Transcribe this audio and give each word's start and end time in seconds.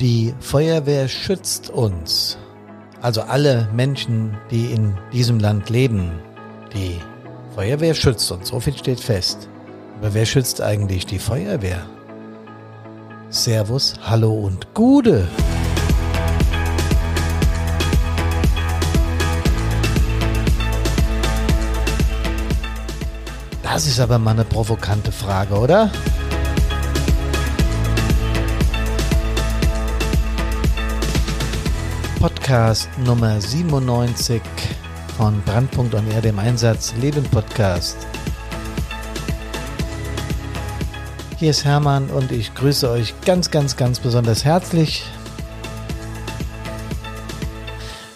Die 0.00 0.34
Feuerwehr 0.40 1.06
schützt 1.06 1.70
uns, 1.70 2.36
also 3.00 3.22
alle 3.22 3.68
Menschen, 3.72 4.36
die 4.50 4.72
in 4.72 4.98
diesem 5.12 5.38
Land 5.38 5.70
leben. 5.70 6.10
Die 6.74 6.98
Feuerwehr 7.54 7.94
schützt 7.94 8.32
uns, 8.32 8.48
so 8.48 8.58
viel 8.58 8.76
steht 8.76 8.98
fest. 8.98 9.48
Aber 10.00 10.12
wer 10.12 10.26
schützt 10.26 10.60
eigentlich 10.60 11.06
die 11.06 11.20
Feuerwehr? 11.20 11.86
Servus, 13.30 13.94
hallo 14.02 14.32
und 14.32 14.74
Gude. 14.74 15.28
Das 23.62 23.86
ist 23.86 24.00
aber 24.00 24.18
mal 24.18 24.32
eine 24.32 24.44
provokante 24.44 25.12
Frage, 25.12 25.54
oder? 25.54 25.90
Podcast 32.24 32.88
Nummer 33.04 33.38
97 33.38 34.40
von 35.18 35.42
Brandpunkt 35.42 35.92
und 35.92 36.10
Erde 36.10 36.28
im 36.28 36.38
Einsatz 36.38 36.94
Leben 36.98 37.22
Podcast. 37.24 37.98
Hier 41.36 41.50
ist 41.50 41.66
Hermann 41.66 42.08
und 42.08 42.32
ich 42.32 42.54
grüße 42.54 42.88
euch 42.88 43.12
ganz, 43.26 43.50
ganz, 43.50 43.76
ganz 43.76 44.00
besonders 44.00 44.42
herzlich. 44.42 45.04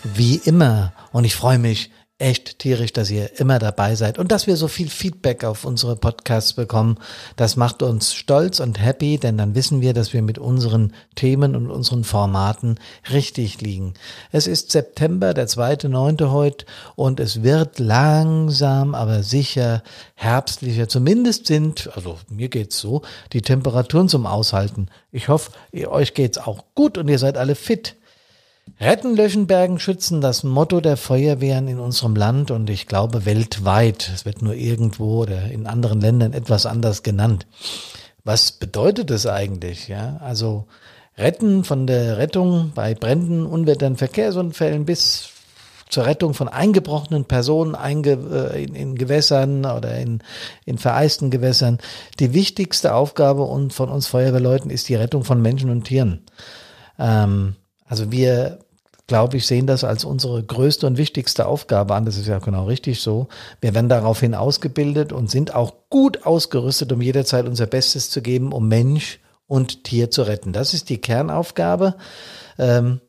Wie 0.05 0.37
immer 0.37 0.95
und 1.12 1.25
ich 1.25 1.37
freue 1.37 1.59
mich 1.59 1.91
echt 2.18 2.58
tierisch, 2.58 2.92
dass 2.92 3.10
ihr 3.10 3.38
immer 3.38 3.60
dabei 3.60 3.95
seid 3.95 4.18
und 4.18 4.32
dass 4.32 4.48
wir 4.48 4.56
so 4.56 4.66
viel 4.66 4.88
Feedback 4.88 5.45
auf 5.45 5.64
unsere 5.64 5.95
Podcasts 5.95 6.52
bekommen. 6.52 6.98
Das 7.36 7.56
macht 7.56 7.80
uns 7.80 8.12
stolz 8.12 8.58
und 8.58 8.83
happy, 8.83 9.19
denn 9.19 9.38
dann 9.38 9.55
wissen 9.55 9.80
wir, 9.80 9.94
dass 9.94 10.12
wir 10.12 10.22
mit 10.22 10.36
unseren 10.36 10.92
Themen 11.14 11.55
und 11.55 11.70
unseren 11.70 12.02
Formaten 12.02 12.80
richtig 13.12 13.60
liegen. 13.60 13.94
Es 14.33 14.48
ist 14.48 14.72
September, 14.72 15.33
der 15.33 15.47
zweite, 15.47 15.88
neunte 15.88 16.33
heute 16.33 16.66
und 16.97 17.20
es 17.20 17.44
wird 17.44 17.78
langsam, 17.78 18.97
aber 18.97 19.22
sicher 19.22 19.84
herbstlicher. 20.16 20.88
Zumindest 20.88 21.47
sind, 21.47 21.88
also 21.94 22.19
mir 22.28 22.48
geht's 22.48 22.80
so, 22.80 23.03
die 23.32 23.42
Temperaturen 23.42 24.08
zum 24.08 24.27
Aushalten. 24.27 24.88
Ich 25.12 25.28
hoffe, 25.28 25.53
euch 25.72 26.14
geht's 26.14 26.38
auch 26.38 26.64
gut 26.75 26.98
und 26.98 27.06
ihr 27.06 27.20
seid 27.20 27.38
alle 27.38 27.55
fit. 27.55 27.94
Retten, 28.80 29.16
löschen, 29.16 29.47
bergen, 29.47 29.78
schützen, 29.78 30.20
das 30.20 30.44
Motto 30.44 30.80
der 30.80 30.97
Feuerwehren 30.97 31.69
in 31.69 31.78
unserem 31.78 32.14
Land 32.14 32.50
und 32.50 32.70
ich 32.70 32.86
glaube 32.86 33.25
weltweit. 33.27 34.10
Es 34.14 34.25
wird 34.25 34.42
nur 34.42 34.55
irgendwo 34.55 35.22
oder 35.22 35.50
in 35.50 35.66
anderen 35.66 36.00
Ländern 36.00 36.33
etwas 36.33 36.66
anders 36.66 37.02
genannt. 37.02 37.47
Was 38.25 38.52
bedeutet 38.52 39.10
es 39.10 39.27
eigentlich? 39.27 39.88
Ja, 39.88 40.19
also 40.20 40.66
retten 41.16 41.64
von 41.64 41.86
der 41.86 42.19
Rettung 42.19 42.72
bei 42.75 42.94
Bränden, 42.94 43.47
Unwettern, 43.47 43.97
Verkehrsunfällen 43.97 44.84
bis 44.84 45.30
zur 45.88 46.06
Rettung 46.06 46.34
von 46.34 46.48
eingebrochenen 46.48 47.25
Personen 47.25 47.75
einge, 47.75 48.19
äh, 48.53 48.64
in, 48.64 48.75
in 48.75 48.94
Gewässern 48.94 49.64
oder 49.64 49.97
in, 49.98 50.22
in 50.66 50.78
vereisten 50.78 51.30
Gewässern. 51.30 51.78
Die 52.20 52.34
wichtigste 52.34 52.94
Aufgabe 52.94 53.47
von 53.70 53.88
uns 53.88 54.06
Feuerwehrleuten 54.06 54.70
ist 54.70 54.88
die 54.88 54.94
Rettung 54.94 55.25
von 55.25 55.41
Menschen 55.41 55.70
und 55.70 55.84
Tieren. 55.84 56.25
Ähm, 56.98 57.56
also 57.89 58.12
wir 58.12 58.58
glaube 59.08 59.39
ich, 59.39 59.47
sehen 59.47 59.67
das 59.67 59.83
als 59.83 60.05
unsere 60.05 60.44
größte 60.44 60.86
und 60.86 60.98
wichtigste 60.98 61.47
Aufgabe 61.47 61.94
an. 61.94 62.05
Das 62.05 62.17
ist 62.17 62.28
ja 62.28 62.39
genau 62.39 62.67
richtig 62.67 63.00
so. 63.00 63.27
Wir 63.61 63.75
werden 63.75 63.89
daraufhin 63.89 64.34
ausgebildet 64.34 65.12
und 65.12 65.31
sind 65.31 65.55
auch 65.55 65.72
gut 65.89 66.25
ausgerüstet, 66.25 66.92
um 66.92 67.00
jederzeit 67.00 67.47
unser 67.47 67.66
Bestes 67.66 68.11
zu 68.11 68.22
geben, 68.22 68.53
um 68.53 68.69
Mensch 68.69 69.19
und 69.47 69.83
Tier 69.83 70.11
zu 70.11 70.22
retten. 70.22 70.53
Das 70.53 70.75
ist 70.75 70.91
die 70.91 70.99
Kernaufgabe. 70.99 71.97
Ähm, 72.59 73.00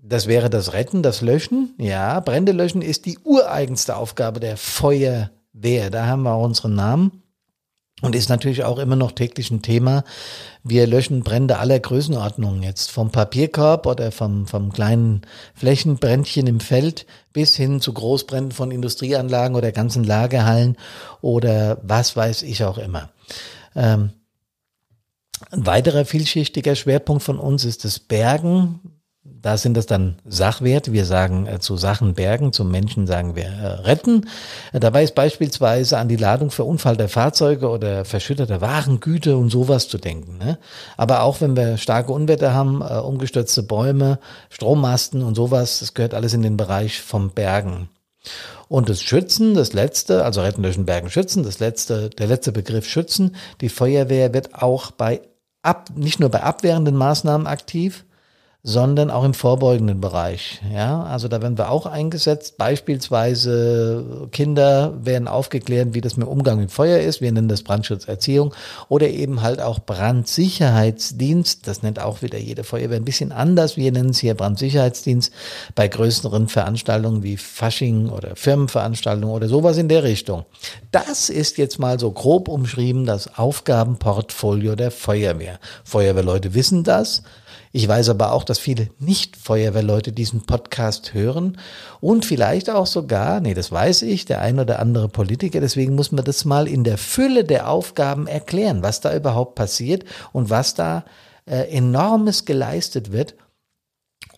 das 0.00 0.28
wäre 0.28 0.48
das 0.48 0.72
Retten, 0.72 1.02
das 1.02 1.20
Löschen. 1.22 1.74
Ja, 1.76 2.20
Brände 2.20 2.52
löschen 2.52 2.80
ist 2.80 3.04
die 3.04 3.18
ureigenste 3.18 3.96
Aufgabe 3.96 4.38
der 4.38 4.56
Feuerwehr. 4.56 5.90
Da 5.90 6.06
haben 6.06 6.22
wir 6.22 6.34
auch 6.34 6.44
unseren 6.44 6.76
Namen 6.76 7.24
und 8.00 8.14
ist 8.14 8.28
natürlich 8.28 8.64
auch 8.64 8.78
immer 8.78 8.96
noch 8.96 9.12
täglich 9.12 9.50
ein 9.50 9.62
Thema. 9.62 10.04
Wir 10.62 10.86
löschen 10.86 11.22
Brände 11.22 11.58
aller 11.58 11.80
Größenordnungen 11.80 12.62
jetzt, 12.62 12.90
vom 12.90 13.10
Papierkorb 13.10 13.86
oder 13.86 14.12
vom, 14.12 14.46
vom 14.46 14.72
kleinen 14.72 15.22
Flächenbrändchen 15.54 16.46
im 16.46 16.60
Feld 16.60 17.06
bis 17.32 17.56
hin 17.56 17.80
zu 17.80 17.92
Großbränden 17.92 18.52
von 18.52 18.70
Industrieanlagen 18.70 19.56
oder 19.56 19.72
ganzen 19.72 20.04
Lagerhallen 20.04 20.76
oder 21.20 21.78
was 21.82 22.16
weiß 22.16 22.42
ich 22.42 22.64
auch 22.64 22.78
immer. 22.78 23.10
Ähm, 23.74 24.10
ein 25.50 25.66
weiterer 25.66 26.04
vielschichtiger 26.04 26.74
Schwerpunkt 26.74 27.22
von 27.22 27.38
uns 27.38 27.64
ist 27.64 27.84
das 27.84 27.98
Bergen 27.98 28.97
da 29.40 29.56
sind 29.56 29.76
das 29.76 29.86
dann 29.86 30.16
Sachwerte. 30.26 30.92
Wir 30.92 31.04
sagen 31.04 31.46
äh, 31.46 31.60
zu 31.60 31.76
Sachen 31.76 32.14
bergen, 32.14 32.52
zum 32.52 32.70
Menschen 32.70 33.06
sagen 33.06 33.36
wir 33.36 33.44
äh, 33.44 33.66
retten. 33.82 34.28
Äh, 34.72 34.80
dabei 34.80 35.04
ist 35.04 35.14
beispielsweise 35.14 35.98
an 35.98 36.08
die 36.08 36.16
Ladung 36.16 36.50
verunfallter 36.50 37.08
Fahrzeuge 37.08 37.68
oder 37.68 38.04
verschütteter 38.04 38.60
Warengüter 38.60 39.36
und 39.36 39.50
sowas 39.50 39.88
zu 39.88 39.98
denken. 39.98 40.38
Ne? 40.38 40.58
Aber 40.96 41.22
auch 41.22 41.40
wenn 41.40 41.56
wir 41.56 41.76
starke 41.76 42.12
Unwetter 42.12 42.52
haben, 42.52 42.82
äh, 42.82 42.98
umgestürzte 42.98 43.62
Bäume, 43.62 44.18
Strommasten 44.50 45.22
und 45.22 45.34
sowas, 45.34 45.80
das 45.80 45.94
gehört 45.94 46.14
alles 46.14 46.34
in 46.34 46.42
den 46.42 46.56
Bereich 46.56 47.00
vom 47.00 47.30
Bergen. 47.30 47.88
Und 48.68 48.88
das 48.88 49.02
Schützen, 49.02 49.54
das 49.54 49.72
letzte, 49.72 50.24
also 50.24 50.42
Retten, 50.42 50.62
Löschen, 50.62 50.84
Bergen, 50.84 51.10
Schützen, 51.10 51.42
das 51.42 51.58
letzte, 51.58 52.10
der 52.10 52.26
letzte 52.26 52.52
Begriff 52.52 52.86
Schützen. 52.86 53.36
Die 53.60 53.70
Feuerwehr 53.70 54.34
wird 54.34 54.54
auch 54.54 54.90
bei 54.90 55.22
ab, 55.62 55.90
nicht 55.94 56.20
nur 56.20 56.28
bei 56.28 56.42
abwehrenden 56.42 56.96
Maßnahmen 56.96 57.46
aktiv, 57.46 58.04
sondern 58.64 59.10
auch 59.10 59.22
im 59.22 59.34
vorbeugenden 59.34 60.00
Bereich. 60.00 60.60
Ja, 60.74 61.04
also 61.04 61.28
da 61.28 61.40
werden 61.40 61.56
wir 61.56 61.70
auch 61.70 61.86
eingesetzt. 61.86 62.58
Beispielsweise 62.58 64.28
Kinder 64.32 64.94
werden 65.00 65.28
aufgeklärt, 65.28 65.94
wie 65.94 66.00
das 66.00 66.16
mit 66.16 66.26
Umgang 66.26 66.58
mit 66.58 66.72
Feuer 66.72 66.98
ist. 66.98 67.20
Wir 67.20 67.30
nennen 67.30 67.48
das 67.48 67.62
Brandschutzerziehung 67.62 68.52
oder 68.88 69.08
eben 69.08 69.42
halt 69.42 69.60
auch 69.60 69.78
Brandsicherheitsdienst. 69.78 71.68
Das 71.68 71.82
nennt 71.82 72.00
auch 72.00 72.20
wieder 72.20 72.38
jede 72.38 72.64
Feuerwehr 72.64 72.96
ein 72.96 73.04
bisschen 73.04 73.30
anders. 73.30 73.76
Wir 73.76 73.92
nennen 73.92 74.10
es 74.10 74.18
hier 74.18 74.34
Brandsicherheitsdienst 74.34 75.32
bei 75.76 75.86
größeren 75.86 76.48
Veranstaltungen 76.48 77.22
wie 77.22 77.36
Fasching 77.36 78.08
oder 78.08 78.34
Firmenveranstaltungen 78.34 79.34
oder 79.34 79.48
sowas 79.48 79.78
in 79.78 79.88
der 79.88 80.02
Richtung. 80.02 80.46
Das 80.90 81.30
ist 81.30 81.58
jetzt 81.58 81.78
mal 81.78 82.00
so 82.00 82.10
grob 82.10 82.48
umschrieben 82.48 83.06
das 83.06 83.38
Aufgabenportfolio 83.38 84.74
der 84.74 84.90
Feuerwehr. 84.90 85.60
Feuerwehrleute 85.84 86.54
wissen 86.54 86.82
das. 86.82 87.22
Ich 87.72 87.86
weiß 87.86 88.08
aber 88.08 88.32
auch, 88.32 88.44
dass 88.44 88.58
viele 88.58 88.88
Nicht-Feuerwehrleute 88.98 90.12
diesen 90.12 90.46
Podcast 90.46 91.14
hören 91.14 91.58
und 92.00 92.24
vielleicht 92.24 92.70
auch 92.70 92.86
sogar, 92.86 93.40
nee, 93.40 93.54
das 93.54 93.70
weiß 93.70 94.02
ich, 94.02 94.24
der 94.24 94.40
ein 94.40 94.58
oder 94.58 94.78
andere 94.78 95.08
Politiker. 95.08 95.60
Deswegen 95.60 95.94
muss 95.94 96.12
man 96.12 96.24
das 96.24 96.44
mal 96.44 96.66
in 96.66 96.84
der 96.84 96.98
Fülle 96.98 97.44
der 97.44 97.68
Aufgaben 97.68 98.26
erklären, 98.26 98.82
was 98.82 99.00
da 99.00 99.14
überhaupt 99.14 99.54
passiert 99.54 100.04
und 100.32 100.50
was 100.50 100.74
da 100.74 101.04
äh, 101.46 101.68
enormes 101.70 102.44
geleistet 102.44 103.12
wird 103.12 103.34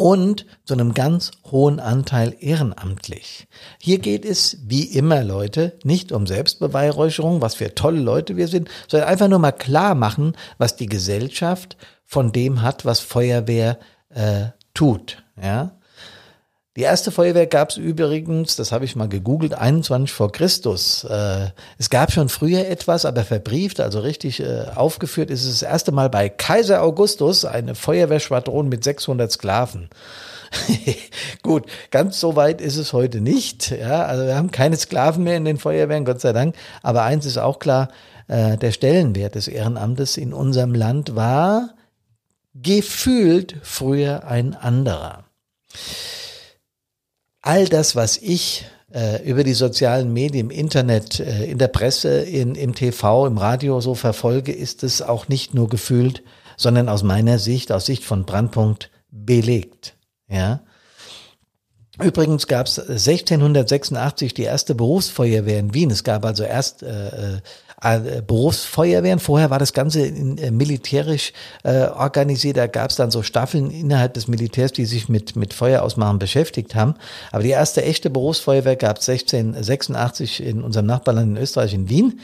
und 0.00 0.46
zu 0.64 0.72
einem 0.72 0.94
ganz 0.94 1.30
hohen 1.50 1.78
Anteil 1.78 2.34
ehrenamtlich. 2.40 3.46
Hier 3.78 3.98
geht 3.98 4.24
es, 4.24 4.56
wie 4.64 4.84
immer, 4.84 5.22
Leute, 5.22 5.78
nicht 5.84 6.10
um 6.10 6.26
Selbstbeweihräucherung, 6.26 7.42
was 7.42 7.56
für 7.56 7.74
tolle 7.74 8.00
Leute 8.00 8.38
wir 8.38 8.48
sind, 8.48 8.70
sondern 8.88 9.10
einfach 9.10 9.28
nur 9.28 9.40
mal 9.40 9.52
klar 9.52 9.94
machen, 9.94 10.38
was 10.56 10.74
die 10.74 10.86
Gesellschaft 10.86 11.76
von 12.06 12.32
dem 12.32 12.62
hat, 12.62 12.86
was 12.86 13.00
Feuerwehr 13.00 13.78
äh, 14.08 14.46
tut. 14.72 15.22
Ja, 15.40 15.78
die 16.80 16.84
erste 16.84 17.10
Feuerwehr 17.10 17.46
gab 17.46 17.68
es 17.68 17.76
übrigens, 17.76 18.56
das 18.56 18.72
habe 18.72 18.86
ich 18.86 18.96
mal 18.96 19.06
gegoogelt, 19.06 19.52
21 19.52 20.10
vor 20.10 20.32
Christus. 20.32 21.04
Äh, 21.04 21.48
es 21.76 21.90
gab 21.90 22.10
schon 22.10 22.30
früher 22.30 22.66
etwas, 22.68 23.04
aber 23.04 23.22
verbrieft, 23.22 23.80
also 23.80 24.00
richtig 24.00 24.40
äh, 24.40 24.64
aufgeführt 24.74 25.28
ist 25.28 25.44
es 25.44 25.60
das 25.60 25.62
erste 25.62 25.92
Mal 25.92 26.08
bei 26.08 26.30
Kaiser 26.30 26.82
Augustus 26.82 27.44
eine 27.44 27.74
Feuerwehrschwadron 27.74 28.70
mit 28.70 28.82
600 28.82 29.30
Sklaven. 29.30 29.90
Gut, 31.42 31.66
ganz 31.90 32.18
so 32.18 32.34
weit 32.34 32.62
ist 32.62 32.78
es 32.78 32.94
heute 32.94 33.20
nicht. 33.20 33.72
Ja, 33.72 34.06
also 34.06 34.24
wir 34.24 34.36
haben 34.36 34.50
keine 34.50 34.78
Sklaven 34.78 35.22
mehr 35.22 35.36
in 35.36 35.44
den 35.44 35.58
Feuerwehren, 35.58 36.06
Gott 36.06 36.22
sei 36.22 36.32
Dank. 36.32 36.56
Aber 36.82 37.02
eins 37.02 37.26
ist 37.26 37.36
auch 37.36 37.58
klar, 37.58 37.90
äh, 38.26 38.56
der 38.56 38.72
Stellenwert 38.72 39.34
des 39.34 39.48
Ehrenamtes 39.48 40.16
in 40.16 40.32
unserem 40.32 40.72
Land 40.74 41.14
war 41.14 41.74
gefühlt 42.54 43.56
früher 43.60 44.26
ein 44.26 44.54
anderer. 44.54 45.24
All 47.42 47.66
das, 47.66 47.96
was 47.96 48.18
ich 48.18 48.66
äh, 48.92 49.22
über 49.24 49.44
die 49.44 49.54
sozialen 49.54 50.12
Medien, 50.12 50.50
im 50.50 50.50
Internet, 50.50 51.20
äh, 51.20 51.44
in 51.44 51.58
der 51.58 51.68
Presse, 51.68 52.20
in, 52.20 52.54
im 52.54 52.74
TV, 52.74 53.26
im 53.26 53.38
Radio 53.38 53.80
so 53.80 53.94
verfolge, 53.94 54.52
ist 54.52 54.82
es 54.82 55.00
auch 55.00 55.28
nicht 55.28 55.54
nur 55.54 55.68
gefühlt, 55.68 56.22
sondern 56.56 56.88
aus 56.88 57.02
meiner 57.02 57.38
Sicht, 57.38 57.72
aus 57.72 57.86
Sicht 57.86 58.04
von 58.04 58.26
Brandpunkt 58.26 58.90
belegt. 59.10 59.96
Ja. 60.28 60.60
Übrigens 62.02 62.46
gab 62.46 62.66
es 62.66 62.78
1686 62.78 64.32
die 64.34 64.42
erste 64.42 64.74
Berufsfeuerwehr 64.74 65.58
in 65.58 65.74
Wien. 65.74 65.90
Es 65.90 66.04
gab 66.04 66.24
also 66.24 66.44
erst 66.44 66.82
äh, 66.82 67.08
äh, 67.08 67.40
Berufsfeuerwehren. 68.26 69.18
Vorher 69.18 69.50
war 69.50 69.58
das 69.58 69.72
Ganze 69.72 70.02
in, 70.02 70.36
äh, 70.38 70.50
militärisch 70.50 71.32
äh, 71.62 71.86
organisiert. 71.86 72.56
Da 72.56 72.66
gab 72.66 72.90
es 72.90 72.96
dann 72.96 73.10
so 73.10 73.22
Staffeln 73.22 73.70
innerhalb 73.70 74.14
des 74.14 74.28
Militärs, 74.28 74.72
die 74.72 74.84
sich 74.84 75.08
mit, 75.08 75.36
mit 75.36 75.54
Feuerausmachen 75.54 76.18
beschäftigt 76.18 76.74
haben. 76.74 76.94
Aber 77.32 77.42
die 77.42 77.50
erste 77.50 77.82
echte 77.82 78.10
Berufsfeuerwehr 78.10 78.76
gab 78.76 78.98
es 78.98 79.08
1686 79.08 80.42
in 80.44 80.62
unserem 80.62 80.86
Nachbarland 80.86 81.36
in 81.36 81.42
Österreich, 81.42 81.72
in 81.72 81.88
Wien. 81.88 82.20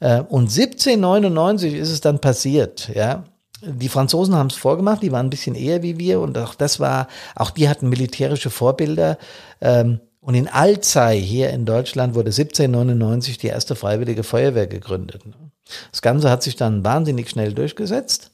Äh, 0.00 0.20
und 0.20 0.50
1799 0.50 1.74
ist 1.74 1.90
es 1.90 2.00
dann 2.00 2.20
passiert, 2.20 2.90
ja. 2.94 3.24
Die 3.62 3.90
Franzosen 3.90 4.34
haben 4.34 4.46
es 4.46 4.56
vorgemacht, 4.56 5.02
die 5.02 5.12
waren 5.12 5.26
ein 5.26 5.30
bisschen 5.30 5.54
eher 5.54 5.82
wie 5.82 5.98
wir 5.98 6.20
und 6.20 6.38
auch 6.38 6.54
das 6.54 6.80
war, 6.80 7.08
auch 7.36 7.50
die 7.50 7.68
hatten 7.68 7.90
militärische 7.90 8.48
Vorbilder. 8.48 9.18
Ähm, 9.60 10.00
und 10.20 10.34
in 10.34 10.48
Alzey 10.48 11.20
hier 11.20 11.50
in 11.50 11.64
Deutschland 11.64 12.14
wurde 12.14 12.28
1799 12.28 13.38
die 13.38 13.46
erste 13.46 13.74
freiwillige 13.74 14.22
Feuerwehr 14.22 14.66
gegründet. 14.66 15.22
Das 15.90 16.02
Ganze 16.02 16.30
hat 16.30 16.42
sich 16.42 16.56
dann 16.56 16.84
wahnsinnig 16.84 17.30
schnell 17.30 17.54
durchgesetzt. 17.54 18.32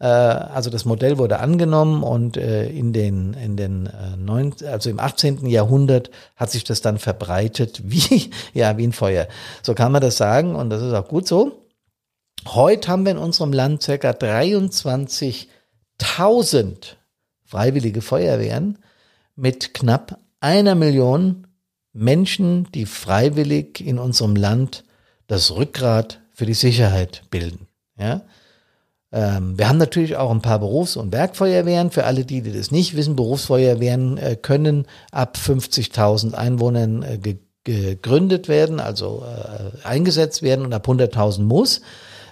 Äh, 0.00 0.06
also 0.06 0.70
das 0.70 0.84
Modell 0.84 1.18
wurde 1.18 1.38
angenommen 1.38 2.02
und 2.02 2.36
äh, 2.36 2.68
in 2.68 2.92
den, 2.92 3.34
in 3.34 3.56
den 3.56 3.86
äh, 3.86 4.66
also 4.66 4.90
im 4.90 4.98
18. 4.98 5.46
Jahrhundert 5.46 6.10
hat 6.34 6.50
sich 6.50 6.64
das 6.64 6.80
dann 6.80 6.98
verbreitet 6.98 7.82
wie, 7.88 8.32
ja, 8.52 8.76
wie 8.76 8.88
ein 8.88 8.92
Feuer. 8.92 9.28
So 9.62 9.74
kann 9.74 9.92
man 9.92 10.02
das 10.02 10.16
sagen 10.16 10.56
und 10.56 10.70
das 10.70 10.82
ist 10.82 10.94
auch 10.94 11.06
gut 11.06 11.28
so. 11.28 11.68
Heute 12.48 12.88
haben 12.88 13.04
wir 13.04 13.12
in 13.12 13.18
unserem 13.18 13.52
Land 13.52 13.82
circa 13.82 14.10
23.000 14.10 16.96
freiwillige 17.44 18.00
Feuerwehren 18.00 18.78
mit 19.36 19.74
knapp 19.74 20.18
einer 20.40 20.74
Million 20.74 21.46
Menschen, 21.92 22.68
die 22.74 22.86
freiwillig 22.86 23.84
in 23.84 23.98
unserem 23.98 24.36
Land 24.36 24.84
das 25.26 25.50
Rückgrat 25.52 26.20
für 26.32 26.46
die 26.46 26.54
Sicherheit 26.54 27.22
bilden. 27.30 27.66
Ja? 27.98 28.22
Ähm, 29.12 29.58
wir 29.58 29.68
haben 29.68 29.78
natürlich 29.78 30.16
auch 30.16 30.30
ein 30.30 30.42
paar 30.42 30.58
Berufs- 30.58 30.96
und 30.96 31.12
Werkfeuerwehren. 31.12 31.90
Für 31.90 32.04
alle, 32.04 32.24
die, 32.24 32.42
die 32.42 32.52
das 32.52 32.70
nicht 32.70 32.96
wissen, 32.96 33.16
Berufsfeuerwehren 33.16 34.18
äh, 34.18 34.36
können 34.36 34.86
ab 35.10 35.36
50.000 35.36 36.34
Einwohnern 36.34 37.02
äh, 37.02 37.18
ge 37.18 37.36
gegründet 37.62 38.48
werden, 38.48 38.80
also 38.80 39.22
äh, 39.22 39.86
eingesetzt 39.86 40.40
werden 40.40 40.64
und 40.64 40.72
ab 40.72 40.88
100.000 40.88 41.42
muss 41.42 41.82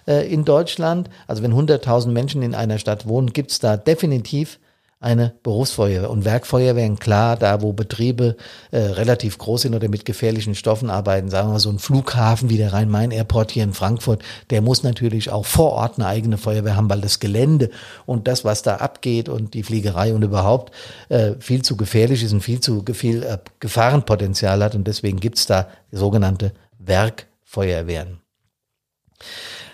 äh, 0.06 0.26
in 0.32 0.46
Deutschland. 0.46 1.10
Also 1.26 1.42
wenn 1.42 1.52
100.000 1.52 2.08
Menschen 2.08 2.40
in 2.40 2.54
einer 2.54 2.78
Stadt 2.78 3.06
wohnen, 3.06 3.34
gibt's 3.34 3.58
da 3.58 3.76
definitiv 3.76 4.58
eine 5.00 5.34
Berufsfeuerwehr. 5.44 6.10
Und 6.10 6.24
Werkfeuerwehren, 6.24 6.98
klar, 6.98 7.36
da 7.36 7.62
wo 7.62 7.72
Betriebe 7.72 8.36
äh, 8.72 8.78
relativ 8.78 9.38
groß 9.38 9.62
sind 9.62 9.74
oder 9.74 9.88
mit 9.88 10.04
gefährlichen 10.04 10.56
Stoffen 10.56 10.90
arbeiten, 10.90 11.30
sagen 11.30 11.52
wir 11.52 11.60
so 11.60 11.70
ein 11.70 11.78
Flughafen 11.78 12.50
wie 12.50 12.56
der 12.56 12.72
Rhein-Main-Airport 12.72 13.52
hier 13.52 13.62
in 13.62 13.74
Frankfurt, 13.74 14.22
der 14.50 14.60
muss 14.60 14.82
natürlich 14.82 15.30
auch 15.30 15.46
vor 15.46 15.72
Ort 15.72 15.98
eine 15.98 16.06
eigene 16.08 16.36
Feuerwehr 16.36 16.74
haben, 16.74 16.90
weil 16.90 17.00
das 17.00 17.20
Gelände 17.20 17.70
und 18.06 18.26
das, 18.26 18.44
was 18.44 18.62
da 18.62 18.76
abgeht 18.76 19.28
und 19.28 19.54
die 19.54 19.62
Fliegerei 19.62 20.14
und 20.14 20.22
überhaupt 20.22 20.74
äh, 21.10 21.34
viel 21.38 21.62
zu 21.62 21.76
gefährlich 21.76 22.24
ist 22.24 22.32
und 22.32 22.40
viel 22.40 22.60
zu 22.60 22.84
viel 22.92 23.22
äh, 23.22 23.38
Gefahrenpotenzial 23.60 24.62
hat. 24.64 24.74
Und 24.74 24.88
deswegen 24.88 25.20
gibt's 25.20 25.46
da 25.46 25.68
sogenannte 25.92 26.52
Werkfeuerwehren. 26.78 28.20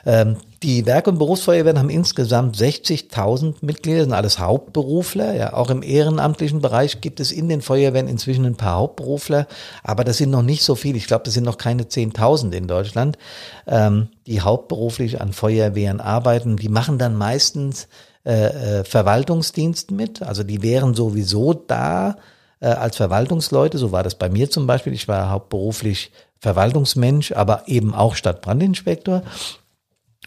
Ähm, 0.07 0.37
die 0.63 0.87
Werk- 0.87 1.07
und 1.07 1.19
Berufsfeuerwehren 1.19 1.79
haben 1.79 1.91
insgesamt 1.91 2.57
60.000 2.57 3.57
Mitglieder, 3.61 4.03
sind 4.03 4.13
alles 4.13 4.39
Hauptberufler. 4.39 5.35
Ja, 5.35 5.53
auch 5.53 5.71
im 5.71 5.83
ehrenamtlichen 5.83 6.61
Bereich 6.61 7.01
gibt 7.01 7.21
es 7.21 7.33
in 7.33 7.49
den 7.49 7.61
Feuerwehren 7.61 8.09
inzwischen 8.09 8.47
ein 8.47 8.57
paar 8.57 8.77
Hauptberufler, 8.77 9.47
aber 9.83 10.05
das 10.05 10.17
sind 10.17 10.31
noch 10.31 10.43
nicht 10.43 10.63
so 10.63 10.75
viele. 10.75 10.97
Ich 10.97 11.07
glaube, 11.07 11.25
das 11.25 11.35
sind 11.35 11.45
noch 11.45 11.59
keine 11.59 11.85
10.000 11.85 12.53
in 12.53 12.67
Deutschland, 12.67 13.19
ähm, 13.67 14.09
die 14.27 14.41
hauptberuflich 14.41 15.21
an 15.21 15.33
Feuerwehren 15.33 16.01
arbeiten. 16.01 16.57
Die 16.57 16.69
machen 16.69 16.99
dann 16.99 17.17
meistens 17.17 17.89
äh, 18.25 18.81
äh, 18.81 18.85
Verwaltungsdienst 18.85 19.91
mit. 19.91 20.23
Also 20.23 20.45
die 20.45 20.63
wären 20.63 20.95
sowieso 20.95 21.53
da 21.53 22.17
äh, 22.61 22.69
als 22.69 22.97
Verwaltungsleute. 22.97 23.77
So 23.77 23.93
war 23.93 24.03
das 24.03 24.15
bei 24.15 24.31
mir 24.31 24.49
zum 24.49 24.67
Beispiel. 24.67 24.95
Ich 24.95 25.09
war 25.09 25.29
hauptberuflich 25.29 26.11
Verwaltungsmensch, 26.41 27.33
aber 27.33 27.65
eben 27.67 27.95
auch 27.95 28.15
Stadtbrandinspektor. 28.15 29.23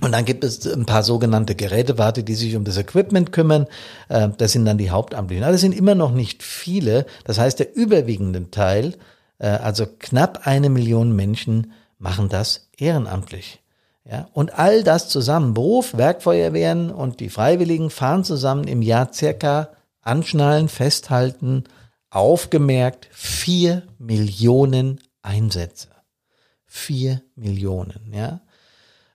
Und 0.01 0.11
dann 0.11 0.25
gibt 0.25 0.43
es 0.43 0.65
ein 0.67 0.85
paar 0.85 1.03
sogenannte 1.03 1.55
Gerätewarte, 1.55 2.23
die 2.23 2.35
sich 2.35 2.55
um 2.55 2.63
das 2.63 2.77
Equipment 2.77 3.31
kümmern. 3.31 3.65
Äh, 4.09 4.29
das 4.37 4.51
sind 4.51 4.65
dann 4.65 4.77
die 4.77 4.91
Hauptamtlichen. 4.91 5.43
Aber 5.43 5.51
das 5.51 5.61
sind 5.61 5.75
immer 5.75 5.95
noch 5.95 6.11
nicht 6.11 6.43
viele. 6.43 7.05
Das 7.23 7.39
heißt, 7.39 7.59
der 7.59 7.75
überwiegende 7.75 8.51
Teil, 8.51 8.95
äh, 9.39 9.47
also 9.47 9.85
knapp 9.99 10.41
eine 10.45 10.69
Million 10.69 11.15
Menschen, 11.15 11.73
machen 11.97 12.29
das 12.29 12.69
ehrenamtlich. 12.77 13.59
Ja, 14.09 14.29
und 14.33 14.57
all 14.57 14.83
das 14.83 15.09
zusammen, 15.09 15.53
Beruf, 15.53 15.97
Werkfeuerwehren 15.97 16.91
und 16.91 17.19
die 17.19 17.29
Freiwilligen 17.29 17.89
fahren 17.89 18.23
zusammen 18.23 18.65
im 18.65 18.81
Jahr 18.81 19.11
circa 19.11 19.69
anschnallen, 20.01 20.69
festhalten, 20.69 21.65
aufgemerkt 22.09 23.09
vier 23.11 23.83
Millionen 23.99 25.01
Einsätze. 25.23 25.89
Vier 26.65 27.21
Millionen, 27.35 28.13
ja. 28.13 28.39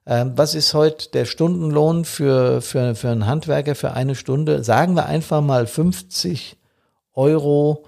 Ähm, 0.07 0.33
was 0.35 0.55
ist 0.55 0.75
heute 0.75 1.11
der 1.11 1.27
Stundenlohn 1.27 2.05
für, 2.05 2.61
für, 2.61 2.95
für 2.95 3.11
einen 3.11 3.27
Handwerker 3.27 3.75
für 3.75 3.93
eine 3.93 4.15
Stunde? 4.15 4.65
Sagen 4.65 4.95
wir 4.95 5.07
einfach 5.07 5.41
mal 5.41 5.67
50 5.67 6.57
Euro 7.15 7.85